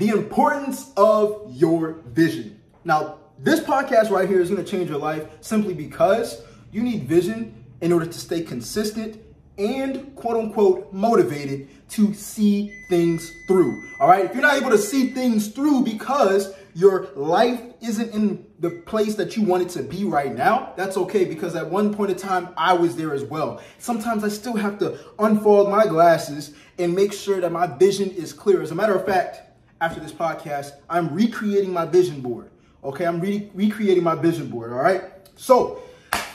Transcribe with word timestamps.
the 0.00 0.08
importance 0.08 0.92
of 0.96 1.42
your 1.50 2.00
vision. 2.06 2.58
Now, 2.84 3.18
this 3.38 3.60
podcast 3.60 4.08
right 4.08 4.26
here 4.26 4.40
is 4.40 4.48
going 4.48 4.64
to 4.64 4.68
change 4.68 4.88
your 4.88 4.98
life 4.98 5.28
simply 5.42 5.74
because 5.74 6.42
you 6.72 6.82
need 6.82 7.04
vision 7.04 7.66
in 7.82 7.92
order 7.92 8.06
to 8.06 8.18
stay 8.18 8.40
consistent 8.40 9.20
and 9.58 10.16
quote 10.16 10.38
unquote 10.38 10.90
motivated 10.90 11.68
to 11.90 12.14
see 12.14 12.72
things 12.88 13.30
through. 13.46 13.78
All 14.00 14.08
right. 14.08 14.24
If 14.24 14.32
you're 14.32 14.40
not 14.40 14.56
able 14.56 14.70
to 14.70 14.78
see 14.78 15.10
things 15.10 15.48
through 15.48 15.82
because 15.82 16.54
your 16.74 17.08
life 17.14 17.60
isn't 17.82 18.14
in 18.14 18.46
the 18.58 18.70
place 18.86 19.16
that 19.16 19.36
you 19.36 19.42
want 19.42 19.64
it 19.64 19.68
to 19.70 19.82
be 19.82 20.04
right 20.04 20.34
now, 20.34 20.72
that's 20.78 20.96
okay 20.96 21.26
because 21.26 21.54
at 21.54 21.68
one 21.68 21.92
point 21.92 22.10
in 22.10 22.16
time, 22.16 22.48
I 22.56 22.72
was 22.72 22.96
there 22.96 23.12
as 23.12 23.24
well. 23.24 23.60
Sometimes 23.76 24.24
I 24.24 24.28
still 24.28 24.56
have 24.56 24.78
to 24.78 24.98
unfold 25.18 25.70
my 25.70 25.86
glasses 25.86 26.54
and 26.78 26.94
make 26.94 27.12
sure 27.12 27.38
that 27.42 27.52
my 27.52 27.66
vision 27.66 28.08
is 28.12 28.32
clear. 28.32 28.62
As 28.62 28.70
a 28.70 28.74
matter 28.74 28.94
of 28.94 29.04
fact, 29.04 29.49
after 29.80 29.98
this 29.98 30.12
podcast, 30.12 30.72
I'm 30.88 31.14
recreating 31.14 31.72
my 31.72 31.86
vision 31.86 32.20
board. 32.20 32.50
Okay, 32.84 33.06
I'm 33.06 33.20
re- 33.20 33.50
recreating 33.54 34.04
my 34.04 34.14
vision 34.14 34.48
board. 34.48 34.72
All 34.72 34.78
right. 34.78 35.02
So 35.36 35.82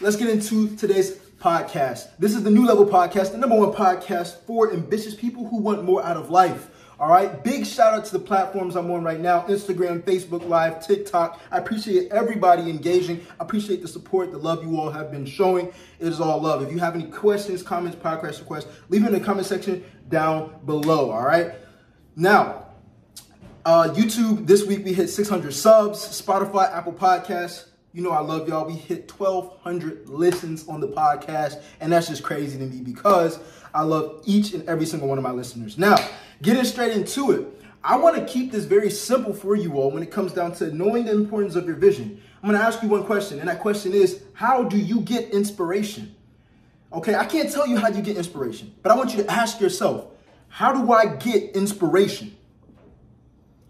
let's 0.01 0.15
get 0.15 0.29
into 0.29 0.75
today's 0.75 1.17
podcast. 1.39 2.07
This 2.17 2.33
is 2.33 2.43
the 2.43 2.49
New 2.49 2.65
Level 2.65 2.85
Podcast, 2.85 3.31
the 3.31 3.37
number 3.37 3.55
one 3.55 3.71
podcast 3.71 4.41
for 4.41 4.73
ambitious 4.73 5.13
people 5.13 5.47
who 5.47 5.57
want 5.57 5.83
more 5.83 6.03
out 6.03 6.17
of 6.17 6.31
life. 6.31 6.69
All 6.99 7.09
right. 7.09 7.43
Big 7.43 7.67
shout 7.67 7.93
out 7.93 8.05
to 8.05 8.13
the 8.13 8.23
platforms 8.23 8.75
I'm 8.75 8.89
on 8.89 9.03
right 9.03 9.19
now 9.19 9.41
Instagram, 9.41 10.01
Facebook 10.01 10.47
Live, 10.47 10.85
TikTok. 10.85 11.39
I 11.51 11.57
appreciate 11.57 12.11
everybody 12.11 12.69
engaging. 12.69 13.27
I 13.39 13.43
appreciate 13.43 13.81
the 13.81 13.87
support, 13.87 14.31
the 14.31 14.37
love 14.37 14.63
you 14.63 14.79
all 14.79 14.89
have 14.89 15.11
been 15.11 15.25
showing. 15.25 15.67
It 15.99 16.07
is 16.07 16.19
all 16.19 16.41
love. 16.41 16.63
If 16.63 16.71
you 16.71 16.79
have 16.79 16.95
any 16.95 17.05
questions, 17.05 17.61
comments, 17.61 17.97
podcast 17.97 18.39
requests, 18.39 18.67
leave 18.89 19.03
it 19.03 19.07
in 19.07 19.13
the 19.13 19.19
comment 19.19 19.45
section 19.45 19.83
down 20.09 20.51
below. 20.65 21.11
All 21.11 21.25
right. 21.25 21.53
Now, 22.15 22.64
uh, 23.65 23.91
YouTube, 23.95 24.45
this 24.45 24.63
week 24.63 24.85
we 24.85 24.93
hit 24.93 25.09
600 25.09 25.51
subs. 25.51 25.99
Spotify, 25.99 26.71
Apple 26.71 26.93
Podcasts. 26.93 27.65
You 27.93 28.03
know 28.03 28.11
I 28.11 28.19
love 28.19 28.47
y'all. 28.47 28.67
We 28.67 28.73
hit 28.73 29.11
1,200 29.11 30.07
listens 30.07 30.67
on 30.67 30.81
the 30.81 30.87
podcast. 30.87 31.63
And 31.79 31.91
that's 31.91 32.07
just 32.07 32.21
crazy 32.21 32.59
to 32.59 32.65
me 32.65 32.81
because 32.81 33.39
I 33.73 33.81
love 33.81 34.21
each 34.25 34.53
and 34.53 34.67
every 34.69 34.85
single 34.85 35.09
one 35.09 35.17
of 35.17 35.23
my 35.23 35.31
listeners. 35.31 35.79
Now, 35.79 35.97
getting 36.41 36.63
straight 36.63 36.91
into 36.91 37.31
it. 37.31 37.47
I 37.83 37.97
want 37.97 38.15
to 38.15 38.25
keep 38.25 38.51
this 38.51 38.65
very 38.65 38.89
simple 38.89 39.33
for 39.33 39.55
you 39.55 39.73
all 39.73 39.91
when 39.91 40.01
it 40.01 40.11
comes 40.11 40.31
down 40.33 40.53
to 40.55 40.73
knowing 40.73 41.05
the 41.05 41.11
importance 41.11 41.55
of 41.55 41.65
your 41.65 41.75
vision. 41.75 42.21
I'm 42.41 42.49
going 42.49 42.59
to 42.59 42.65
ask 42.65 42.81
you 42.81 42.89
one 42.89 43.05
question, 43.05 43.39
and 43.39 43.47
that 43.47 43.59
question 43.59 43.93
is 43.93 44.23
How 44.33 44.63
do 44.63 44.77
you 44.77 45.01
get 45.01 45.31
inspiration? 45.31 46.15
Okay, 46.91 47.13
I 47.13 47.25
can't 47.25 47.51
tell 47.51 47.67
you 47.67 47.77
how 47.77 47.89
you 47.89 48.01
get 48.01 48.17
inspiration, 48.17 48.73
but 48.81 48.91
I 48.91 48.95
want 48.95 49.15
you 49.15 49.23
to 49.23 49.31
ask 49.31 49.59
yourself 49.59 50.07
How 50.49 50.73
do 50.73 50.91
I 50.91 51.15
get 51.15 51.55
inspiration? 51.55 52.35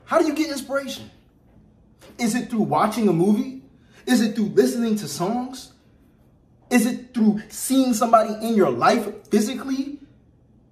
How 0.06 0.20
do 0.20 0.26
you 0.26 0.36
get 0.36 0.50
inspiration? 0.50 1.10
Is 2.18 2.36
it 2.36 2.50
through 2.50 2.62
watching 2.62 3.08
a 3.08 3.14
movie? 3.14 3.64
Is 4.06 4.22
it 4.22 4.36
through 4.36 4.50
listening 4.50 4.96
to 4.98 5.08
songs? 5.08 5.74
Is 6.70 6.86
it 6.86 7.14
through 7.14 7.42
seeing 7.50 7.94
somebody 7.94 8.34
in 8.46 8.56
your 8.56 8.70
life 8.70 9.28
physically 9.30 10.00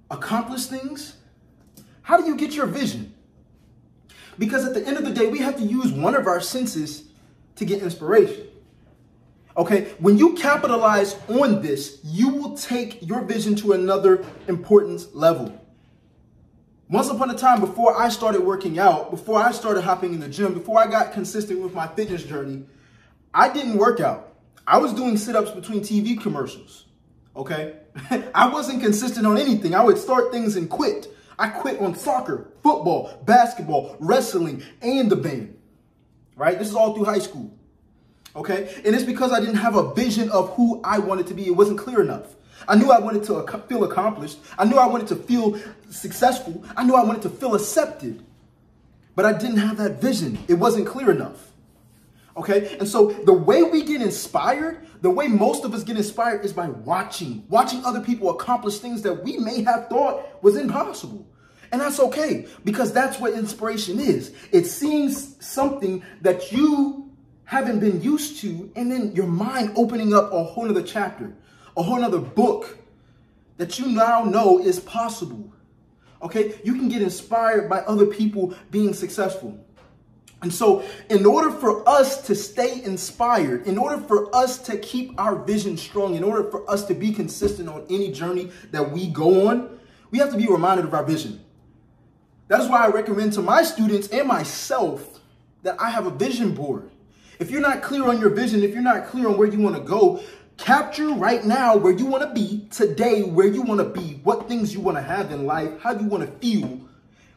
accomplish 0.09 0.65
things? 0.65 1.17
How 2.03 2.17
do 2.17 2.25
you 2.25 2.35
get 2.35 2.53
your 2.53 2.67
vision? 2.67 3.13
Because 4.37 4.65
at 4.65 4.73
the 4.73 4.85
end 4.85 4.97
of 4.97 5.05
the 5.05 5.11
day, 5.11 5.27
we 5.27 5.39
have 5.39 5.57
to 5.57 5.63
use 5.63 5.91
one 5.91 6.15
of 6.15 6.27
our 6.27 6.41
senses 6.41 7.03
to 7.55 7.65
get 7.65 7.81
inspiration. 7.81 8.47
Okay, 9.55 9.93
when 9.99 10.17
you 10.17 10.33
capitalize 10.33 11.15
on 11.27 11.61
this, 11.61 11.99
you 12.03 12.29
will 12.29 12.57
take 12.57 13.07
your 13.07 13.21
vision 13.21 13.55
to 13.57 13.73
another 13.73 14.25
importance 14.47 15.13
level. 15.13 15.59
Once 16.93 17.09
upon 17.09 17.27
a 17.31 17.33
time, 17.35 17.59
before 17.59 17.99
I 17.99 18.07
started 18.07 18.41
working 18.41 18.77
out, 18.77 19.09
before 19.09 19.41
I 19.41 19.51
started 19.51 19.81
hopping 19.81 20.13
in 20.13 20.19
the 20.19 20.27
gym, 20.27 20.53
before 20.53 20.77
I 20.77 20.85
got 20.85 21.11
consistent 21.11 21.59
with 21.59 21.73
my 21.73 21.87
fitness 21.87 22.23
journey, 22.23 22.65
I 23.33 23.51
didn't 23.51 23.79
work 23.79 23.99
out. 23.99 24.35
I 24.67 24.77
was 24.77 24.93
doing 24.93 25.17
sit 25.17 25.35
ups 25.35 25.49
between 25.49 25.79
TV 25.79 26.21
commercials. 26.21 26.85
Okay? 27.35 27.77
I 28.35 28.47
wasn't 28.47 28.83
consistent 28.83 29.25
on 29.25 29.39
anything. 29.39 29.73
I 29.73 29.83
would 29.83 29.97
start 29.97 30.31
things 30.31 30.55
and 30.55 30.69
quit. 30.69 31.07
I 31.39 31.49
quit 31.49 31.79
on 31.79 31.95
soccer, 31.95 32.51
football, 32.61 33.19
basketball, 33.25 33.97
wrestling, 33.99 34.61
and 34.83 35.09
the 35.09 35.15
band. 35.15 35.57
Right? 36.35 36.59
This 36.59 36.69
is 36.69 36.75
all 36.75 36.93
through 36.93 37.05
high 37.05 37.17
school. 37.17 37.57
Okay? 38.35 38.71
And 38.85 38.93
it's 38.93 39.03
because 39.03 39.31
I 39.31 39.39
didn't 39.39 39.55
have 39.55 39.75
a 39.75 39.95
vision 39.95 40.29
of 40.29 40.51
who 40.51 40.79
I 40.83 40.99
wanted 40.99 41.25
to 41.25 41.33
be. 41.33 41.47
It 41.47 41.55
wasn't 41.55 41.79
clear 41.79 42.03
enough. 42.03 42.35
I 42.67 42.75
knew 42.75 42.91
I 42.91 42.99
wanted 42.99 43.23
to 43.25 43.45
feel 43.67 43.83
accomplished. 43.83 44.39
I 44.57 44.65
knew 44.65 44.77
I 44.77 44.87
wanted 44.87 45.07
to 45.07 45.15
feel 45.15 45.59
successful. 45.89 46.63
I 46.75 46.83
knew 46.83 46.95
I 46.95 47.03
wanted 47.03 47.21
to 47.23 47.29
feel 47.29 47.55
accepted. 47.55 48.23
But 49.15 49.25
I 49.25 49.33
didn't 49.33 49.57
have 49.57 49.77
that 49.77 50.01
vision. 50.01 50.39
It 50.47 50.55
wasn't 50.55 50.87
clear 50.87 51.11
enough. 51.11 51.51
Okay? 52.35 52.77
And 52.79 52.87
so 52.87 53.11
the 53.11 53.33
way 53.33 53.63
we 53.63 53.83
get 53.83 54.01
inspired, 54.01 54.87
the 55.01 55.09
way 55.09 55.27
most 55.27 55.65
of 55.65 55.73
us 55.73 55.83
get 55.83 55.97
inspired 55.97 56.43
is 56.43 56.53
by 56.53 56.69
watching, 56.69 57.43
watching 57.49 57.83
other 57.85 58.01
people 58.01 58.29
accomplish 58.31 58.79
things 58.79 59.01
that 59.03 59.23
we 59.23 59.37
may 59.37 59.63
have 59.63 59.87
thought 59.87 60.43
was 60.43 60.55
impossible. 60.55 61.27
And 61.71 61.81
that's 61.81 61.99
okay 61.99 62.45
because 62.63 62.93
that's 62.93 63.19
what 63.19 63.33
inspiration 63.33 63.99
is. 63.99 64.33
It's 64.51 64.71
seeing 64.71 65.09
something 65.09 66.03
that 66.21 66.51
you 66.51 67.11
haven't 67.45 67.79
been 67.79 68.01
used 68.01 68.39
to 68.41 68.71
and 68.75 68.91
then 68.91 69.11
your 69.15 69.27
mind 69.27 69.73
opening 69.75 70.13
up 70.13 70.31
a 70.31 70.43
whole 70.43 70.69
other 70.69 70.83
chapter 70.83 71.33
a 71.75 71.83
whole 71.83 71.99
nother 71.99 72.19
book 72.19 72.77
that 73.57 73.79
you 73.79 73.87
now 73.87 74.23
know 74.23 74.59
is 74.59 74.79
possible. 74.79 75.51
Okay, 76.21 76.55
you 76.63 76.73
can 76.73 76.87
get 76.87 77.01
inspired 77.01 77.69
by 77.69 77.79
other 77.79 78.05
people 78.05 78.55
being 78.71 78.93
successful. 78.93 79.57
And 80.41 80.53
so, 80.53 80.83
in 81.09 81.25
order 81.25 81.49
for 81.49 81.87
us 81.87 82.21
to 82.27 82.35
stay 82.35 82.83
inspired, 82.83 83.65
in 83.65 83.77
order 83.77 83.97
for 83.97 84.33
us 84.35 84.57
to 84.63 84.77
keep 84.77 85.17
our 85.19 85.35
vision 85.35 85.77
strong, 85.77 86.15
in 86.15 86.23
order 86.23 86.49
for 86.49 86.69
us 86.69 86.85
to 86.85 86.93
be 86.93 87.13
consistent 87.13 87.69
on 87.69 87.85
any 87.89 88.11
journey 88.11 88.51
that 88.71 88.91
we 88.91 89.07
go 89.07 89.47
on, 89.47 89.79
we 90.11 90.19
have 90.19 90.31
to 90.31 90.37
be 90.37 90.47
reminded 90.47 90.85
of 90.85 90.93
our 90.93 91.03
vision. 91.03 91.43
That 92.49 92.59
is 92.59 92.67
why 92.67 92.85
I 92.85 92.89
recommend 92.89 93.33
to 93.33 93.41
my 93.41 93.63
students 93.63 94.09
and 94.09 94.27
myself 94.27 95.21
that 95.63 95.79
I 95.79 95.89
have 95.89 96.05
a 96.05 96.11
vision 96.11 96.53
board. 96.53 96.89
If 97.39 97.49
you're 97.49 97.61
not 97.61 97.81
clear 97.81 98.07
on 98.09 98.19
your 98.19 98.29
vision, 98.29 98.63
if 98.63 98.73
you're 98.73 98.83
not 98.83 99.07
clear 99.07 99.27
on 99.27 99.37
where 99.37 99.47
you 99.47 99.59
want 99.59 99.75
to 99.75 99.81
go, 99.81 100.21
Capture 100.57 101.09
right 101.13 101.43
now 101.43 101.75
where 101.75 101.93
you 101.93 102.05
want 102.05 102.23
to 102.23 102.33
be, 102.33 102.67
today 102.69 103.23
where 103.23 103.47
you 103.47 103.61
want 103.61 103.79
to 103.79 104.01
be, 104.01 104.19
what 104.23 104.47
things 104.47 104.73
you 104.73 104.79
want 104.79 104.97
to 104.97 105.03
have 105.03 105.31
in 105.31 105.45
life, 105.45 105.79
how 105.81 105.91
you 105.91 106.05
want 106.05 106.23
to 106.23 106.37
feel. 106.39 106.79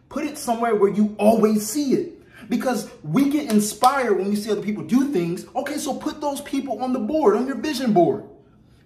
Put 0.09 0.25
it 0.25 0.39
somewhere 0.39 0.75
where 0.75 0.93
you 0.93 1.17
always 1.19 1.69
see 1.69 1.95
it. 1.95 2.13
Because 2.49 2.91
we 3.03 3.31
get 3.31 3.51
inspired 3.51 4.19
when 4.19 4.29
we 4.29 4.37
see 4.37 4.53
other 4.53 4.63
people 4.63 4.85
do 4.85 5.13
things. 5.13 5.47
Okay, 5.57 5.79
so 5.79 5.95
put 5.95 6.21
those 6.21 6.41
people 6.43 6.83
on 6.83 6.93
the 6.93 6.99
board, 6.99 7.37
on 7.37 7.47
your 7.47 7.57
vision 7.57 7.93
board. 7.93 8.25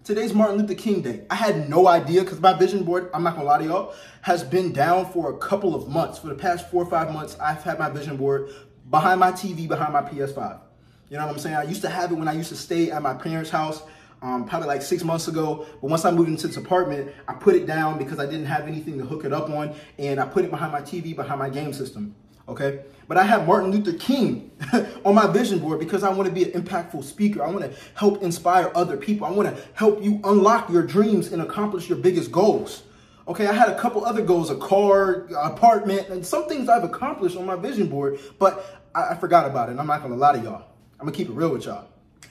Today's 0.02 0.32
Martin 0.32 0.58
Luther 0.58 0.74
King 0.74 1.02
Day. 1.02 1.24
I 1.28 1.34
had 1.34 1.68
no 1.68 1.86
idea 1.86 2.22
because 2.22 2.40
my 2.40 2.54
vision 2.54 2.84
board, 2.84 3.10
I'm 3.12 3.22
not 3.22 3.34
gonna 3.34 3.46
lie 3.46 3.58
to 3.58 3.64
y'all, 3.64 3.94
has 4.22 4.42
been 4.42 4.72
down 4.72 5.12
for 5.12 5.34
a 5.34 5.36
couple 5.36 5.74
of 5.74 5.88
months. 5.88 6.18
For 6.18 6.28
the 6.28 6.34
past 6.34 6.70
four 6.70 6.84
or 6.84 6.88
five 6.88 7.12
months, 7.12 7.36
I've 7.38 7.62
had 7.62 7.78
my 7.78 7.90
vision 7.90 8.16
board 8.16 8.48
behind 8.88 9.20
my 9.20 9.32
TV, 9.32 9.68
behind 9.68 9.92
my 9.92 10.02
PS5. 10.02 10.58
You 11.10 11.18
know 11.18 11.26
what 11.26 11.34
I'm 11.34 11.38
saying? 11.38 11.56
I 11.56 11.64
used 11.64 11.82
to 11.82 11.90
have 11.90 12.12
it 12.12 12.14
when 12.14 12.28
I 12.28 12.32
used 12.32 12.48
to 12.48 12.56
stay 12.56 12.90
at 12.90 13.02
my 13.02 13.12
parents' 13.12 13.50
house 13.50 13.82
um, 14.22 14.44
probably 14.44 14.68
like 14.68 14.82
six 14.82 15.02
months 15.04 15.28
ago. 15.28 15.66
But 15.80 15.90
once 15.90 16.04
I 16.04 16.10
moved 16.10 16.28
into 16.28 16.46
this 16.46 16.56
apartment, 16.56 17.12
I 17.26 17.34
put 17.34 17.54
it 17.54 17.66
down 17.66 17.98
because 17.98 18.18
I 18.18 18.26
didn't 18.26 18.46
have 18.46 18.66
anything 18.66 18.98
to 18.98 19.04
hook 19.04 19.24
it 19.24 19.32
up 19.32 19.50
on. 19.50 19.74
And 19.98 20.20
I 20.20 20.26
put 20.26 20.44
it 20.44 20.50
behind 20.50 20.72
my 20.72 20.82
TV, 20.82 21.14
behind 21.14 21.38
my 21.38 21.48
game 21.48 21.72
system. 21.72 22.14
Okay. 22.48 22.80
But 23.06 23.16
I 23.16 23.24
have 23.24 23.46
Martin 23.46 23.70
Luther 23.70 23.92
King 23.92 24.50
on 25.04 25.14
my 25.14 25.26
vision 25.26 25.58
board 25.58 25.78
because 25.78 26.02
I 26.02 26.10
want 26.10 26.28
to 26.28 26.34
be 26.34 26.50
an 26.50 26.62
impactful 26.62 27.04
speaker. 27.04 27.42
I 27.42 27.50
want 27.50 27.60
to 27.60 27.72
help 27.94 28.22
inspire 28.22 28.70
other 28.74 28.96
people. 28.96 29.26
I 29.26 29.30
want 29.30 29.54
to 29.54 29.62
help 29.74 30.02
you 30.02 30.20
unlock 30.24 30.70
your 30.70 30.82
dreams 30.82 31.32
and 31.32 31.42
accomplish 31.42 31.88
your 31.88 31.98
biggest 31.98 32.30
goals. 32.30 32.82
Okay, 33.28 33.46
I 33.46 33.52
had 33.52 33.68
a 33.68 33.78
couple 33.78 34.04
other 34.04 34.22
goals, 34.22 34.50
a 34.50 34.56
car, 34.56 35.28
apartment, 35.40 36.08
and 36.08 36.26
some 36.26 36.48
things 36.48 36.68
I've 36.68 36.82
accomplished 36.82 37.36
on 37.36 37.46
my 37.46 37.54
vision 37.54 37.86
board, 37.86 38.18
but 38.40 38.80
I, 38.94 39.10
I 39.10 39.14
forgot 39.14 39.46
about 39.46 39.68
it. 39.68 39.78
I'm 39.78 39.86
not 39.86 40.02
gonna 40.02 40.16
lie 40.16 40.32
to 40.32 40.38
y'all. 40.40 40.64
I'm 40.98 41.06
gonna 41.06 41.12
keep 41.12 41.28
it 41.28 41.34
real 41.34 41.50
with 41.50 41.66
y'all. 41.66 41.86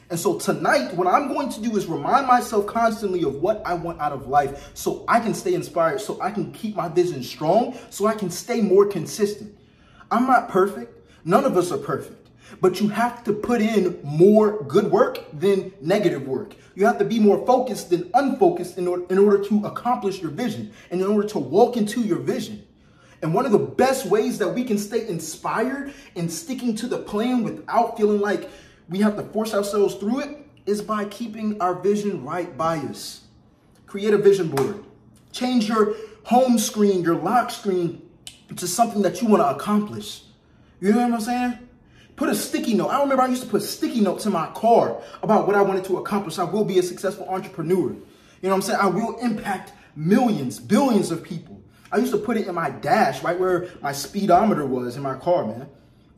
And 0.09 0.19
so 0.19 0.39
tonight, 0.39 0.95
what 0.95 1.07
I'm 1.07 1.27
going 1.27 1.49
to 1.49 1.61
do 1.61 1.77
is 1.77 1.85
remind 1.85 2.25
myself 2.25 2.65
constantly 2.65 3.23
of 3.23 3.35
what 3.35 3.61
I 3.63 3.75
want 3.75 4.01
out 4.01 4.11
of 4.11 4.27
life 4.27 4.71
so 4.73 5.05
I 5.07 5.19
can 5.19 5.35
stay 5.35 5.53
inspired, 5.53 6.01
so 6.01 6.19
I 6.19 6.31
can 6.31 6.51
keep 6.51 6.75
my 6.75 6.87
vision 6.87 7.21
strong, 7.21 7.77
so 7.91 8.07
I 8.07 8.15
can 8.15 8.31
stay 8.31 8.59
more 8.61 8.87
consistent. 8.87 9.55
I'm 10.09 10.25
not 10.25 10.49
perfect. 10.49 10.95
None 11.25 11.45
of 11.45 11.55
us 11.57 11.71
are 11.71 11.77
perfect. 11.77 12.15
But 12.59 12.81
you 12.81 12.87
have 12.89 13.23
to 13.25 13.33
put 13.33 13.61
in 13.61 13.99
more 14.03 14.63
good 14.63 14.91
work 14.91 15.19
than 15.31 15.71
negative 15.81 16.27
work. 16.27 16.55
You 16.73 16.87
have 16.87 16.97
to 16.97 17.05
be 17.05 17.19
more 17.19 17.45
focused 17.45 17.91
than 17.91 18.09
unfocused 18.15 18.79
in 18.79 18.87
order, 18.87 19.05
in 19.11 19.19
order 19.19 19.43
to 19.43 19.65
accomplish 19.65 20.19
your 20.19 20.31
vision 20.31 20.71
and 20.89 20.99
in 20.99 21.05
order 21.05 21.27
to 21.27 21.37
walk 21.37 21.77
into 21.77 22.01
your 22.01 22.17
vision. 22.17 22.65
And 23.21 23.33
one 23.33 23.45
of 23.45 23.51
the 23.51 23.59
best 23.59 24.07
ways 24.07 24.39
that 24.39 24.47
we 24.47 24.63
can 24.63 24.79
stay 24.79 25.07
inspired 25.07 25.93
and 26.15 26.31
sticking 26.31 26.75
to 26.77 26.87
the 26.87 26.97
plan 26.97 27.43
without 27.43 27.97
feeling 27.97 28.21
like 28.21 28.49
we 28.89 28.99
have 28.99 29.15
to 29.15 29.23
force 29.23 29.53
ourselves 29.53 29.95
through 29.95 30.21
it 30.21 30.37
is 30.65 30.81
by 30.81 31.05
keeping 31.05 31.59
our 31.61 31.75
vision 31.75 32.23
right 32.23 32.57
by 32.57 32.77
us. 32.77 33.21
Create 33.85 34.13
a 34.13 34.17
vision 34.17 34.49
board. 34.49 34.83
Change 35.31 35.69
your 35.69 35.95
home 36.23 36.57
screen, 36.57 37.03
your 37.03 37.15
lock 37.15 37.51
screen 37.51 38.01
to 38.55 38.67
something 38.67 39.01
that 39.03 39.21
you 39.21 39.27
want 39.27 39.41
to 39.41 39.49
accomplish. 39.49 40.23
You 40.81 40.91
know 40.91 41.07
what 41.07 41.13
I'm 41.13 41.21
saying? 41.21 41.59
Put 42.15 42.29
a 42.29 42.35
sticky 42.35 42.73
note. 42.73 42.89
I 42.89 43.01
remember 43.01 43.23
I 43.23 43.27
used 43.27 43.43
to 43.43 43.49
put 43.49 43.61
sticky 43.61 44.01
notes 44.01 44.25
in 44.25 44.33
my 44.33 44.47
car 44.47 45.01
about 45.23 45.47
what 45.47 45.55
I 45.55 45.61
wanted 45.61 45.85
to 45.85 45.97
accomplish. 45.97 46.37
I 46.37 46.43
will 46.43 46.65
be 46.65 46.79
a 46.79 46.83
successful 46.83 47.27
entrepreneur. 47.29 47.91
You 47.91 48.01
know 48.43 48.49
what 48.49 48.55
I'm 48.55 48.61
saying? 48.61 48.79
I 48.81 48.87
will 48.87 49.17
impact 49.19 49.73
millions, 49.95 50.59
billions 50.59 51.11
of 51.11 51.23
people. 51.23 51.61
I 51.91 51.97
used 51.97 52.11
to 52.11 52.17
put 52.17 52.37
it 52.37 52.47
in 52.47 52.55
my 52.55 52.69
dash, 52.69 53.23
right 53.23 53.39
where 53.39 53.69
my 53.81 53.91
speedometer 53.91 54.65
was 54.65 54.95
in 54.95 55.03
my 55.03 55.15
car, 55.15 55.45
man. 55.45 55.67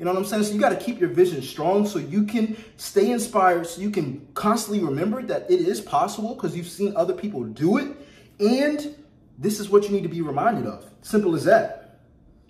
You 0.01 0.05
know 0.05 0.13
what 0.13 0.21
I'm 0.21 0.25
saying? 0.25 0.45
So 0.45 0.53
you 0.53 0.59
got 0.59 0.69
to 0.69 0.83
keep 0.83 0.99
your 0.99 1.09
vision 1.09 1.43
strong 1.43 1.85
so 1.85 1.99
you 1.99 2.23
can 2.23 2.57
stay 2.75 3.11
inspired, 3.11 3.67
so 3.67 3.81
you 3.81 3.91
can 3.91 4.27
constantly 4.33 4.83
remember 4.83 5.21
that 5.21 5.51
it 5.51 5.59
is 5.59 5.79
possible 5.79 6.33
because 6.33 6.57
you've 6.57 6.69
seen 6.69 6.95
other 6.95 7.13
people 7.13 7.43
do 7.43 7.77
it. 7.77 7.95
And 8.39 8.95
this 9.37 9.59
is 9.59 9.69
what 9.69 9.83
you 9.83 9.91
need 9.91 10.01
to 10.01 10.09
be 10.09 10.21
reminded 10.21 10.65
of. 10.65 10.89
Simple 11.03 11.35
as 11.35 11.43
that. 11.43 11.99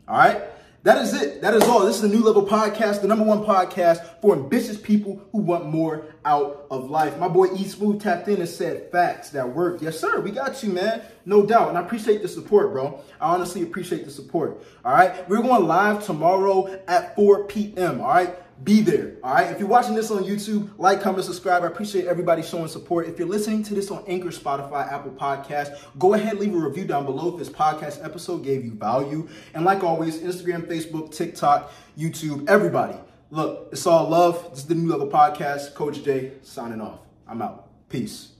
All 0.07 0.18
right? 0.18 0.44
That 0.83 0.98
is 0.98 1.13
it. 1.13 1.42
That 1.42 1.54
is 1.54 1.62
all. 1.63 1.86
This 1.86 1.98
is 1.98 2.01
the 2.01 2.07
New 2.07 2.24
Level 2.24 2.44
Podcast, 2.44 3.01
the 3.01 3.07
number 3.07 3.24
one 3.24 3.45
podcast 3.45 4.19
for 4.19 4.33
ambitious 4.33 4.78
people 4.78 5.22
who 5.31 5.38
want 5.38 5.68
more 5.68 6.06
out 6.25 6.66
of 6.72 6.89
life. 6.89 7.19
My 7.19 7.28
boy 7.28 7.54
E 7.54 7.66
Smooth 7.66 8.01
tapped 8.01 8.28
in 8.28 8.39
and 8.39 8.50
said 8.50 8.92
facts 8.92 9.30
that 9.30 9.48
work. 9.48 9.80
Yes, 9.83 10.00
sir. 10.00 10.22
We 10.22 10.31
got 10.31 10.63
you, 10.63 10.74
man. 10.74 11.04
No 11.24 11.45
doubt. 11.45 11.69
And 11.69 11.78
I 11.78 11.81
appreciate 11.81 12.24
the 12.24 12.28
support, 12.28 12.72
bro. 12.72 13.00
I 13.19 13.31
honestly 13.36 13.62
appreciate 13.62 14.06
the 14.06 14.12
support. 14.12 14.60
All 14.83 14.92
right. 14.92 15.30
We're 15.30 15.44
going 15.44 15.68
live 15.68 16.04
tomorrow 16.04 16.81
at 16.88 17.16
4 17.16 17.44
p.m. 17.44 18.01
All 18.01 18.07
right 18.07 18.36
be 18.63 18.81
there. 18.81 19.16
All 19.24 19.34
right. 19.34 19.52
If 19.52 19.60
you're 19.60 19.68
watching 19.68 19.96
this 19.96 20.12
on 20.12 20.24
YouTube, 20.24 20.69
like, 20.78 21.02
comment, 21.02 21.25
subscribe. 21.25 21.63
I 21.63 21.68
appreciate 21.68 22.06
everybody 22.06 22.42
showing 22.42 22.68
support. 22.68 23.08
If 23.08 23.18
you're 23.18 23.28
listening 23.28 23.63
to 23.63 23.74
this 23.74 23.90
on 23.92 24.04
Anchor, 24.08 24.30
Spotify, 24.30 24.92
Apple 24.92 25.12
Podcast, 25.12 25.78
go 25.98 26.13
ahead 26.13 26.38
leave 26.38 26.54
a 26.54 26.58
review 26.58 26.86
down 26.86 27.06
below 27.06 27.30
if 27.30 27.40
this 27.40 27.50
podcast 27.50 28.04
episode 28.04 28.44
gave 28.44 28.63
you 28.63 28.72
value. 28.72 29.28
And 29.54 29.66
like 29.66 29.84
always, 29.84 30.19
Instagram, 30.19 30.68
Facebook, 30.68 31.16
TikTok, 31.16 31.72
YouTube, 31.98 32.48
everybody. 32.50 32.98
Look, 33.30 33.69
it's 33.72 33.86
all 33.88 34.10
love. 34.10 34.50
This 34.52 34.60
is 34.60 34.66
the 34.66 34.75
New 34.75 34.90
Level 34.90 35.08
Podcast. 35.08 35.74
Coach 35.74 36.04
J 36.04 36.34
signing 36.42 36.81
off. 36.81 37.00
I'm 37.28 37.42
out. 37.42 37.69
Peace. 37.90 38.31